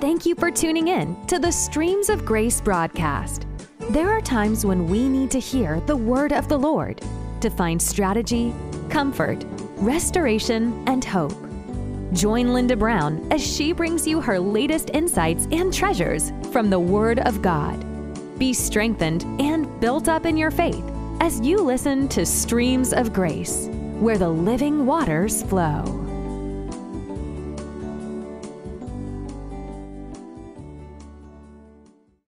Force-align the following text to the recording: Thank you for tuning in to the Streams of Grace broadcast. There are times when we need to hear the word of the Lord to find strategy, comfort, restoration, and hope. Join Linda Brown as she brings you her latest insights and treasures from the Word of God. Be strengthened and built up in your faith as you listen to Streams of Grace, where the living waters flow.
Thank 0.00 0.24
you 0.24 0.36
for 0.36 0.52
tuning 0.52 0.86
in 0.86 1.16
to 1.26 1.40
the 1.40 1.50
Streams 1.50 2.08
of 2.08 2.24
Grace 2.24 2.60
broadcast. 2.60 3.48
There 3.90 4.08
are 4.10 4.20
times 4.20 4.64
when 4.64 4.86
we 4.86 5.08
need 5.08 5.28
to 5.32 5.40
hear 5.40 5.80
the 5.80 5.96
word 5.96 6.32
of 6.32 6.46
the 6.48 6.56
Lord 6.56 7.02
to 7.40 7.50
find 7.50 7.82
strategy, 7.82 8.54
comfort, 8.90 9.44
restoration, 9.78 10.84
and 10.86 11.04
hope. 11.04 11.34
Join 12.12 12.54
Linda 12.54 12.76
Brown 12.76 13.26
as 13.32 13.44
she 13.44 13.72
brings 13.72 14.06
you 14.06 14.20
her 14.20 14.38
latest 14.38 14.90
insights 14.94 15.48
and 15.50 15.74
treasures 15.74 16.30
from 16.52 16.70
the 16.70 16.78
Word 16.78 17.18
of 17.18 17.42
God. 17.42 17.84
Be 18.38 18.52
strengthened 18.52 19.24
and 19.40 19.80
built 19.80 20.08
up 20.08 20.26
in 20.26 20.36
your 20.36 20.52
faith 20.52 20.84
as 21.20 21.40
you 21.40 21.56
listen 21.58 22.06
to 22.10 22.24
Streams 22.24 22.92
of 22.92 23.12
Grace, 23.12 23.66
where 23.98 24.16
the 24.16 24.28
living 24.28 24.86
waters 24.86 25.42
flow. 25.42 26.07